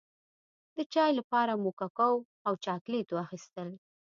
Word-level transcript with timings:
د 0.75 0.77
چای 0.93 1.11
لپاره 1.19 1.53
مو 1.61 1.71
ککو 1.79 2.11
او 2.47 2.53
چاکلېټ 2.63 3.07
واخيستل. 3.13 3.69